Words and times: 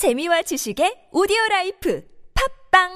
재미와 0.00 0.40
지식의 0.40 1.10
오디오 1.12 1.36
라이프 1.50 2.02
팟빵 2.72 2.88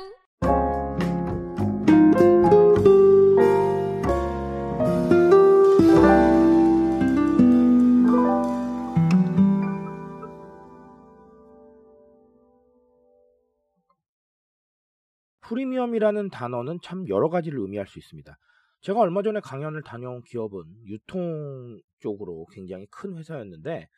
프리미엄이라는 15.43 16.30
단어는 16.30 16.79
참 16.82 17.07
여러 17.11 17.29
가지를 17.29 17.59
의미할 17.59 17.86
수 17.86 17.98
있습니다. 17.98 18.34
제가 18.80 19.00
얼마 19.00 19.23
전에 19.23 19.41
강연을 19.41 19.82
다녀온 19.82 20.23
기업은 20.23 20.86
유통 20.86 21.82
쪽으로 21.98 22.46
굉장히 22.50 22.86
큰 22.91 23.18
회사였는데 23.18 23.91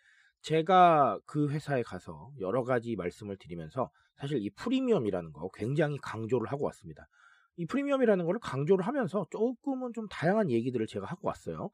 제가 0.47 1.19
그 1.27 1.49
회사에 1.49 1.83
가서 1.83 2.31
여러 2.39 2.63
가지 2.63 2.95
말씀을 2.95 3.37
드리면서 3.37 3.91
사실 4.15 4.39
이 4.39 4.49
프리미엄이라는 4.51 5.33
거 5.33 5.51
굉장히 5.53 5.99
강조를 5.99 6.47
하고 6.53 6.67
왔습니다. 6.67 7.09
이 7.57 7.67
프리미엄이라는 7.67 8.25
거를 8.25 8.39
강조를 8.39 8.87
하면서 8.87 9.27
조금은 9.31 9.93
좀 9.93 10.07
다양한 10.07 10.53
얘기들을 10.53 10.87
제가 10.87 11.05
하고 11.05 11.27
왔어요. 11.27 11.71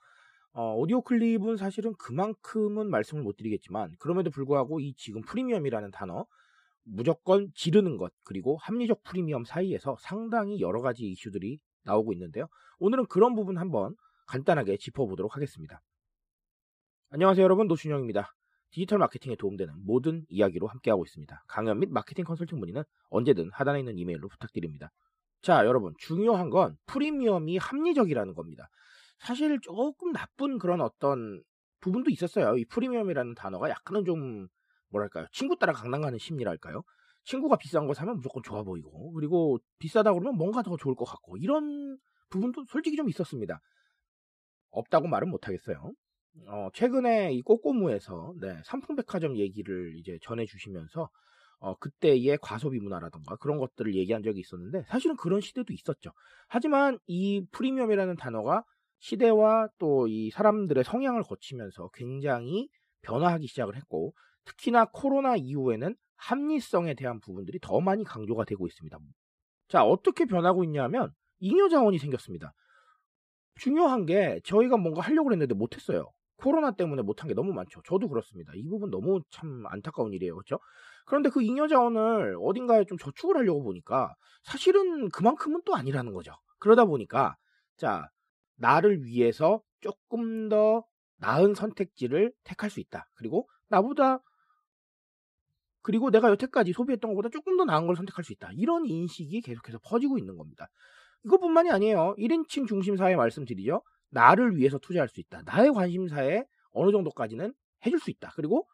어, 0.54 0.74
오디오 0.74 1.02
클립은 1.02 1.58
사실은 1.58 1.92
그만큼은 1.98 2.88
말씀을 2.88 3.22
못 3.22 3.36
드리겠지만 3.36 3.92
그럼에도 3.98 4.30
불구하고 4.30 4.80
이 4.80 4.94
지금 4.96 5.20
프리미엄이라는 5.20 5.90
단어 5.90 6.24
무조건 6.82 7.50
지르는 7.54 7.98
것 7.98 8.10
그리고 8.24 8.56
합리적 8.56 9.02
프리미엄 9.02 9.44
사이에서 9.44 9.98
상당히 10.00 10.62
여러 10.62 10.80
가지 10.80 11.04
이슈들이 11.10 11.58
나오고 11.84 12.14
있는데요. 12.14 12.46
오늘은 12.78 13.04
그런 13.08 13.34
부분 13.34 13.58
한번 13.58 13.96
간단하게 14.28 14.78
짚어보도록 14.78 15.36
하겠습니다. 15.36 15.82
안녕하세요 17.10 17.44
여러분 17.44 17.66
노준영입니다. 17.66 18.32
디지털 18.72 18.98
마케팅에 18.98 19.36
도움되는 19.36 19.84
모든 19.84 20.24
이야기로 20.28 20.66
함께하고 20.66 21.04
있습니다. 21.04 21.44
강연 21.46 21.78
및 21.78 21.90
마케팅 21.90 22.24
컨설팅 22.24 22.58
문의는 22.58 22.82
언제든 23.10 23.50
하단에 23.52 23.78
있는 23.80 23.98
이메일로 23.98 24.28
부탁드립니다. 24.28 24.90
자 25.42 25.66
여러분 25.66 25.94
중요한 25.98 26.50
건 26.50 26.76
프리미엄이 26.86 27.58
합리적이라는 27.58 28.34
겁니다. 28.34 28.68
사실 29.18 29.60
조금 29.60 30.12
나쁜 30.12 30.58
그런 30.58 30.80
어떤 30.80 31.42
부분도 31.80 32.10
있었어요. 32.10 32.56
이 32.56 32.64
프리미엄이라는 32.64 33.34
단어가 33.34 33.68
약간은 33.68 34.04
좀 34.04 34.48
뭐랄까요 34.88 35.26
친구 35.32 35.56
따라 35.58 35.72
강남 35.72 36.00
가는 36.00 36.18
심리랄까요? 36.18 36.82
친구가 37.24 37.56
비싼 37.56 37.86
거 37.86 37.94
사면 37.94 38.16
무조건 38.16 38.42
좋아 38.42 38.62
보이고 38.62 39.12
그리고 39.12 39.58
비싸다 39.78 40.12
그러면 40.12 40.36
뭔가 40.36 40.62
더 40.62 40.76
좋을 40.76 40.94
것 40.94 41.04
같고 41.04 41.36
이런 41.36 41.98
부분도 42.30 42.64
솔직히 42.68 42.96
좀 42.96 43.08
있었습니다. 43.10 43.60
없다고 44.70 45.08
말은 45.08 45.28
못하겠어요. 45.28 45.92
어, 46.46 46.68
최근에 46.72 47.32
이 47.34 47.42
꼬꼬무에서 47.42 48.34
네, 48.40 48.60
삼풍백화점 48.64 49.36
얘기를 49.36 49.94
이제 49.98 50.18
전해주시면서 50.22 51.08
어, 51.60 51.76
그때의 51.76 52.38
과소비 52.42 52.80
문화라던가 52.80 53.36
그런 53.36 53.58
것들을 53.58 53.94
얘기한 53.94 54.22
적이 54.22 54.40
있었는데 54.40 54.84
사실은 54.88 55.16
그런 55.16 55.40
시대도 55.40 55.72
있었죠. 55.72 56.10
하지만 56.48 56.98
이 57.06 57.46
프리미엄이라는 57.52 58.16
단어가 58.16 58.64
시대와 59.00 59.68
또 59.78 60.06
이 60.08 60.30
사람들의 60.30 60.84
성향을 60.84 61.22
거치면서 61.22 61.90
굉장히 61.94 62.68
변화하기 63.02 63.46
시작을 63.46 63.76
했고 63.76 64.14
특히나 64.44 64.86
코로나 64.92 65.36
이후에는 65.36 65.94
합리성에 66.16 66.94
대한 66.94 67.20
부분들이 67.20 67.58
더 67.60 67.80
많이 67.80 68.04
강조가 68.04 68.44
되고 68.44 68.66
있습니다. 68.66 68.98
자, 69.68 69.84
어떻게 69.84 70.24
변하고 70.24 70.64
있냐면 70.64 71.12
잉여 71.40 71.68
자원이 71.68 71.98
생겼습니다. 71.98 72.52
중요한 73.56 74.06
게 74.06 74.40
저희가 74.44 74.76
뭔가 74.76 75.00
하려고 75.02 75.32
했는데 75.32 75.54
못했어요. 75.54 76.10
코로나 76.42 76.72
때문에 76.72 77.02
못한 77.02 77.28
게 77.28 77.34
너무 77.34 77.52
많죠. 77.52 77.82
저도 77.86 78.08
그렇습니다. 78.08 78.52
이 78.56 78.68
부분 78.68 78.90
너무 78.90 79.22
참 79.30 79.64
안타까운 79.66 80.12
일이에요. 80.12 80.34
그렇죠? 80.34 80.58
그런데 81.06 81.30
그 81.30 81.40
잉여 81.40 81.68
자원을 81.68 82.36
어딘가에 82.40 82.84
좀 82.84 82.98
저축을 82.98 83.36
하려고 83.36 83.62
보니까 83.62 84.14
사실은 84.42 85.08
그만큼은 85.10 85.62
또 85.64 85.76
아니라는 85.76 86.12
거죠. 86.12 86.32
그러다 86.58 86.84
보니까 86.84 87.36
자, 87.76 88.08
나를 88.56 89.04
위해서 89.04 89.62
조금 89.80 90.48
더 90.48 90.84
나은 91.18 91.54
선택지를 91.54 92.32
택할 92.42 92.70
수 92.70 92.80
있다. 92.80 93.08
그리고 93.14 93.48
나보다 93.68 94.18
그리고 95.82 96.10
내가 96.10 96.28
여태까지 96.30 96.72
소비했던 96.72 97.12
것보다 97.12 97.28
조금 97.28 97.56
더 97.56 97.64
나은 97.64 97.86
걸 97.86 97.94
선택할 97.94 98.24
수 98.24 98.32
있다. 98.32 98.50
이런 98.54 98.84
인식이 98.86 99.40
계속해서 99.42 99.78
퍼지고 99.84 100.18
있는 100.18 100.36
겁니다. 100.36 100.68
이것뿐만이 101.24 101.70
아니에요. 101.70 102.14
1인칭 102.18 102.66
중심 102.66 102.96
사회 102.96 103.14
말씀드리죠. 103.14 103.82
나를 104.12 104.56
위해서 104.56 104.78
투자할 104.78 105.08
수 105.08 105.20
있다. 105.20 105.42
나의 105.46 105.72
관심사에 105.72 106.44
어느 106.72 106.92
정도까지는 106.92 107.52
해줄 107.86 107.98
수 107.98 108.10
있다. 108.10 108.32
그리고 108.36 108.66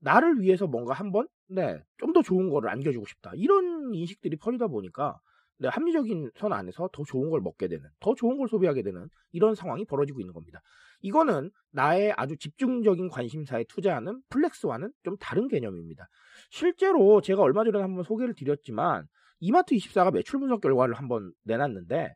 나를 0.00 0.40
위해서 0.40 0.66
뭔가 0.66 0.94
한번 0.94 1.28
네, 1.48 1.78
좀 1.98 2.12
더 2.12 2.22
좋은 2.22 2.50
거를 2.50 2.70
안겨주고 2.70 3.06
싶다. 3.06 3.32
이런 3.34 3.94
인식들이 3.94 4.36
퍼지다 4.36 4.68
보니까 4.68 5.18
네, 5.58 5.68
합리적인 5.68 6.30
선 6.36 6.52
안에서 6.52 6.90
더 6.92 7.04
좋은 7.04 7.30
걸 7.30 7.40
먹게 7.40 7.68
되는, 7.68 7.88
더 8.00 8.14
좋은 8.14 8.36
걸 8.38 8.48
소비하게 8.48 8.82
되는 8.82 9.08
이런 9.32 9.54
상황이 9.54 9.84
벌어지고 9.84 10.20
있는 10.20 10.34
겁니다. 10.34 10.60
이거는 11.02 11.50
나의 11.70 12.12
아주 12.16 12.36
집중적인 12.36 13.08
관심사에 13.08 13.64
투자하는 13.68 14.22
플렉스와는 14.28 14.92
좀 15.04 15.16
다른 15.18 15.48
개념입니다. 15.48 16.06
실제로 16.50 17.20
제가 17.20 17.42
얼마 17.42 17.64
전에 17.64 17.80
한번 17.80 18.04
소개를 18.04 18.34
드렸지만 18.34 19.06
이마트24가 19.42 20.12
매출 20.12 20.38
분석 20.40 20.60
결과를 20.60 20.94
한번 20.94 21.32
내놨는데 21.44 22.14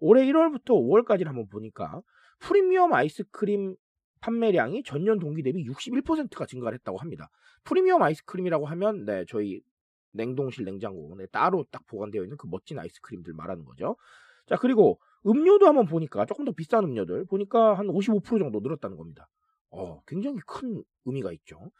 올해 0.00 0.24
1월부터 0.26 0.70
5월까지를 0.70 1.26
한번 1.26 1.48
보니까 1.48 2.02
프리미엄 2.38 2.92
아이스크림 2.92 3.76
판매량이 4.20 4.82
전년 4.82 5.18
동기 5.18 5.42
대비 5.42 5.64
61%가 5.64 6.46
증가를 6.46 6.78
했다고 6.78 6.98
합니다. 6.98 7.30
프리미엄 7.64 8.02
아이스크림이라고 8.02 8.66
하면 8.66 9.04
네, 9.04 9.24
저희 9.28 9.60
냉동실 10.12 10.64
냉장고 10.64 11.14
네, 11.16 11.26
따로 11.26 11.64
딱 11.70 11.86
보관되어 11.86 12.22
있는 12.22 12.36
그 12.36 12.46
멋진 12.48 12.78
아이스크림들 12.78 13.34
말하는 13.34 13.64
거죠. 13.64 13.96
자, 14.46 14.56
그리고 14.56 15.00
음료도 15.26 15.66
한번 15.66 15.86
보니까 15.86 16.24
조금 16.26 16.44
더 16.44 16.52
비싼 16.52 16.84
음료들 16.84 17.26
보니까 17.26 17.74
한 17.74 17.86
55% 17.86 18.38
정도 18.38 18.60
늘었다는 18.60 18.96
겁니다. 18.96 19.28
어, 19.70 20.00
굉장히 20.06 20.38
큰 20.46 20.82
의미가 21.04 21.32
있죠. 21.32 21.70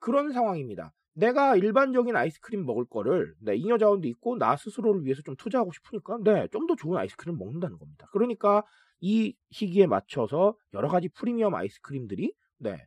그런 0.00 0.32
상황입니다. 0.32 0.92
내가 1.14 1.56
일반적인 1.56 2.14
아이스크림 2.16 2.64
먹을 2.64 2.84
거를 2.84 3.34
네, 3.40 3.56
잉여 3.56 3.78
자원도 3.78 4.06
있고 4.08 4.36
나 4.38 4.56
스스로를 4.56 5.04
위해서 5.04 5.22
좀 5.22 5.34
투자하고 5.36 5.72
싶으니까 5.72 6.18
네, 6.22 6.46
좀 6.52 6.66
더 6.68 6.76
좋은 6.76 6.96
아이스크림 6.98 7.36
먹는다는 7.38 7.78
겁니다. 7.78 8.06
그러니까 8.12 8.62
이 9.00 9.34
시기에 9.50 9.86
맞춰서 9.86 10.54
여러 10.74 10.88
가지 10.88 11.08
프리미엄 11.08 11.54
아이스크림들이 11.54 12.32
네, 12.58 12.84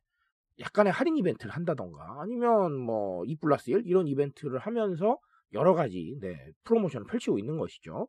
약간의 0.59 0.93
할인 0.93 1.17
이벤트를 1.17 1.51
한다던가 1.51 2.21
아니면 2.21 2.77
뭐 2.77 3.23
2 3.25 3.35
플러스 3.37 3.69
1 3.71 3.83
이런 3.85 4.07
이벤트를 4.07 4.59
하면서 4.59 5.17
여러 5.53 5.73
가지 5.73 6.17
네, 6.21 6.37
프로모션을 6.63 7.07
펼치고 7.07 7.37
있는 7.39 7.57
것이죠. 7.57 8.07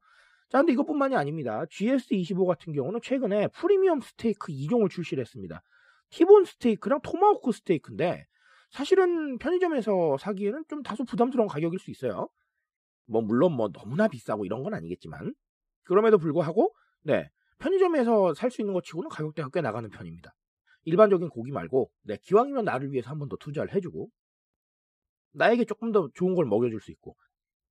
자, 0.50 0.58
근데 0.58 0.72
이것뿐만이 0.74 1.16
아닙니다. 1.16 1.64
GS25 1.64 2.46
같은 2.46 2.72
경우는 2.74 3.00
최근에 3.02 3.48
프리미엄 3.48 4.00
스테이크 4.00 4.52
2종을 4.52 4.90
출시를 4.90 5.22
했습니다. 5.22 5.62
티본 6.10 6.44
스테이크랑 6.44 7.00
토마호크 7.02 7.52
스테이크인데 7.52 8.26
사실은 8.72 9.38
편의점에서 9.38 10.16
사기에는 10.18 10.64
좀 10.68 10.82
다소 10.82 11.04
부담스러운 11.04 11.48
가격일 11.48 11.78
수 11.78 11.90
있어요. 11.90 12.28
뭐 13.06 13.22
물론 13.22 13.52
뭐 13.52 13.70
너무나 13.70 14.08
비싸고 14.08 14.44
이런 14.46 14.62
건 14.62 14.74
아니겠지만 14.74 15.34
그럼에도 15.84 16.18
불구하고 16.18 16.74
네 17.02 17.30
편의점에서 17.58 18.34
살 18.34 18.50
수 18.50 18.62
있는 18.62 18.74
것 18.74 18.84
치고는 18.84 19.08
가격대가 19.10 19.50
꽤 19.52 19.60
나가는 19.60 19.88
편입니다. 19.90 20.34
일반적인 20.84 21.28
고기 21.30 21.52
말고 21.52 21.90
네 22.02 22.16
기왕이면 22.22 22.64
나를 22.64 22.92
위해서 22.92 23.10
한 23.10 23.18
번 23.18 23.28
더 23.28 23.36
투자를 23.36 23.72
해주고 23.74 24.10
나에게 25.32 25.64
조금 25.64 25.92
더 25.92 26.08
좋은 26.14 26.34
걸 26.34 26.46
먹여줄 26.46 26.80
수 26.80 26.90
있고 26.92 27.16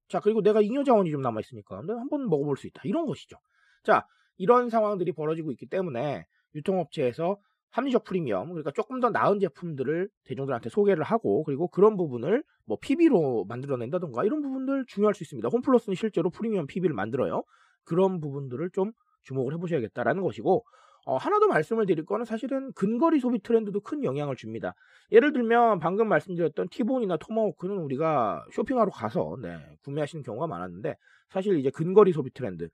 자, 0.10 0.20
그리고 0.20 0.42
내가 0.42 0.62
잉여 0.62 0.84
자원이 0.84 1.10
좀 1.12 1.22
남아 1.22 1.40
있으니까 1.42 1.78
한 1.78 2.10
번 2.10 2.28
먹어볼 2.30 2.58
수 2.58 2.68
있다. 2.68 2.82
이런 2.86 3.06
것이죠. 3.06 3.38
자, 3.84 4.06
이런 4.38 4.70
상황들이 4.70 5.14
벌어지고 5.14 5.52
있기 5.52 5.68
때문에 5.68 6.26
유통업체에서 6.56 7.38
합리적 7.72 8.04
프리미엄, 8.04 8.50
그러니까 8.50 8.72
조금 8.72 9.00
더 9.00 9.10
나은 9.10 9.40
제품들을 9.40 10.10
대중들한테 10.26 10.70
소개를 10.70 11.04
하고, 11.04 11.44
그리고 11.44 11.68
그런 11.68 11.96
부분을 11.96 12.44
뭐 12.66 12.78
PB로 12.82 13.46
만들어낸다던가 13.46 14.26
이런 14.26 14.42
부분들 14.42 14.86
중요할 14.88 15.14
수 15.14 15.24
있습니다. 15.24 15.48
홈플러스는 15.50 15.96
실제로 15.96 16.30
프리미엄 16.30 16.68
PB를 16.68 16.94
만들어요. 16.94 17.44
그런 17.84 18.20
부분들을 18.20 18.70
좀 18.72 18.92
주목을 19.24 19.54
해보셔야겠다라는 19.54 20.22
것이고, 20.22 20.66
어, 21.06 21.18
하나 21.18 21.40
더 21.40 21.48
말씀을 21.48 21.86
드릴 21.86 22.06
거는 22.06 22.26
사실은 22.26 22.72
근거리 22.74 23.20
소비 23.20 23.40
트렌드도 23.42 23.80
큰 23.80 24.04
영향을 24.04 24.36
줍니다. 24.36 24.76
예를 25.12 25.34
들면 25.34 25.80
방금 25.80 26.08
말씀드렸던 26.08 26.70
티본이나 26.70 27.18
토마호크는 27.18 27.78
우리가 27.78 28.46
쇼핑하러 28.52 28.92
가서 28.92 29.38
네, 29.42 29.58
구매하시는 29.84 30.24
경우가 30.24 30.46
많았는데 30.48 30.96
사실 31.30 31.58
이제 31.58 31.72
근거리 31.72 32.12
소비 32.12 32.32
트렌드 32.32 32.70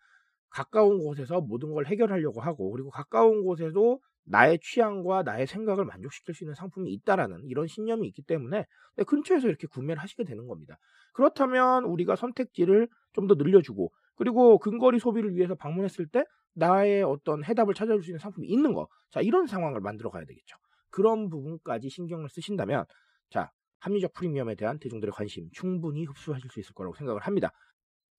가까운 0.50 1.00
곳에서 1.00 1.40
모든 1.40 1.72
걸 1.72 1.86
해결하려고 1.86 2.42
하고 2.42 2.72
그리고 2.72 2.90
가까운 2.90 3.44
곳에도 3.44 4.02
나의 4.28 4.60
취향과 4.62 5.24
나의 5.24 5.48
생각을 5.48 5.86
만족시킬 5.86 6.36
수 6.36 6.44
있는 6.44 6.54
상품이 6.56 6.92
있다라는 6.94 7.46
이런 7.46 7.68
신념이 7.68 8.08
있기 8.10 8.24
때문에 8.24 8.66
네, 8.98 9.04
근처에서 9.04 9.48
이렇게 9.48 9.68
구매를 9.68 10.02
하시게 10.02 10.24
되는 10.24 10.48
겁니다. 10.48 10.78
그렇다면 11.14 11.86
우리가 11.86 12.16
선택지를 12.16 12.88
좀 13.14 13.28
더 13.28 13.36
늘려주고 13.36 13.92
그리고 14.16 14.58
근거리 14.60 15.00
소비를 15.00 15.36
위해서 15.36 15.56
방문했을 15.56 16.08
때 16.08 16.24
나의 16.54 17.04
어떤 17.04 17.44
해답을 17.44 17.74
찾아줄 17.74 18.04
수 18.04 18.10
있는 18.12 18.20
상품이 18.20 18.48
있는 18.48 18.74
거. 18.74 18.88
자, 19.12 19.22
이런 19.22 19.46
상황을 19.48 19.80
만들어 19.82 20.10
가야 20.10 20.26
되겠죠. 20.26 20.58
그런 20.90 21.30
부분까지 21.30 21.90
신경을 21.90 22.30
쓰신다면, 22.30 22.86
자, 23.30 23.52
합리적 23.80 24.14
프리미엄에 24.14 24.56
대한 24.56 24.80
대중들의 24.80 25.12
관심 25.14 25.50
충분히 25.52 26.06
흡수하실 26.06 26.50
수 26.50 26.60
있을 26.60 26.74
거라고 26.74 26.96
생각을 26.96 27.22
합니다. 27.22 27.52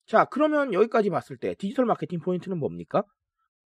자, 0.06 0.24
그러면 0.26 0.72
여기까지 0.72 1.10
봤을 1.10 1.36
때 1.36 1.54
디지털 1.58 1.84
마케팅 1.84 2.20
포인트는 2.20 2.58
뭡니까? 2.58 3.02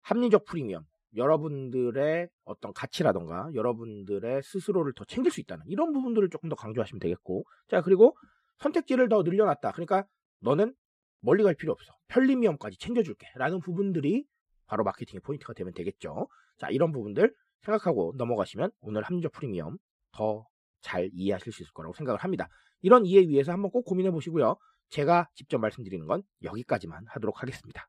합리적 0.03 0.45
프리미엄. 0.45 0.85
여러분들의 1.17 2.29
어떤 2.45 2.73
가치라던가 2.73 3.51
여러분들의 3.55 4.43
스스로를 4.43 4.93
더 4.95 5.05
챙길 5.05 5.33
수 5.33 5.41
있다는 5.41 5.65
이런 5.69 5.93
부분들을 5.93 6.29
조금 6.31 6.49
더 6.49 6.57
강조하시면 6.57 7.01
되겠고 7.01 7.45
자 7.69 7.81
그리고 7.83 8.17
선택지를 8.59 9.09
더 9.09 9.23
늘려놨다. 9.23 9.73
그러니까 9.73 10.05
너는 10.41 10.75
멀리 11.21 11.43
갈 11.43 11.55
필요 11.55 11.73
없어. 11.73 11.93
편리미엄까지 12.09 12.79
챙겨줄게. 12.79 13.27
라는 13.37 13.61
부분들이 13.61 14.25
바로 14.67 14.85
마케팅의 14.85 15.21
포인트가 15.21 15.53
되면 15.55 15.73
되겠죠. 15.73 16.29
자 16.59 16.69
이런 16.71 16.93
부분들 16.93 17.35
생각하고 17.63 18.15
넘어가시면 18.17 18.71
오늘 18.81 19.03
합리적 19.03 19.33
프리미엄 19.33 19.79
더 20.13 20.47
잘 20.81 21.11
이해하실 21.13 21.53
수 21.53 21.63
있을 21.63 21.73
거라고 21.73 21.95
생각을 21.95 22.21
합니다. 22.21 22.49
이런 22.81 23.05
이해 23.05 23.27
위해서 23.29 23.53
한번 23.53 23.71
꼭 23.71 23.85
고민해 23.85 24.11
보시고요. 24.11 24.57
제가 24.91 25.29
직접 25.35 25.59
말씀드리는 25.59 26.07
건 26.07 26.23
여기까지만 26.43 27.05
하도록 27.09 27.43
하겠습니다 27.43 27.89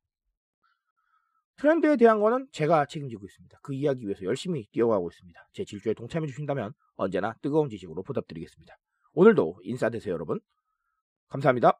트렌드에 1.60 1.98
대한 1.98 2.22
거는 2.22 2.48
제가 2.54 2.86
책임지고 2.86 3.26
있습니다. 3.26 3.60
그 3.62 3.74
이야기 3.74 4.06
위해서 4.06 4.24
열심히 4.24 4.66
뛰어가고 4.72 5.10
있습니다. 5.10 5.48
제 5.52 5.66
질주에 5.66 5.94
동참해 5.94 6.26
주신다면 6.26 6.72
언제나 6.96 7.34
뜨거운 7.42 7.70
지식으로 7.70 8.02
보답드리겠습니다. 8.04 8.78
오늘도 9.14 9.60
인싸 9.64 9.90
되세요, 9.90 10.14
여러분. 10.14 10.40
감사합니다. 11.28 11.78